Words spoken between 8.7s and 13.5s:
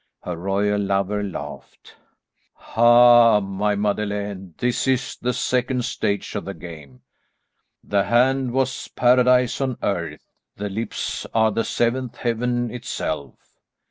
paradise on earth; the lips are the seventh heaven itself."